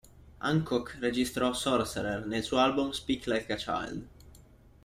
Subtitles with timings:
[0.39, 4.07] Hancock registrò "Sorcerer" nel suo album "Speak Like a Child".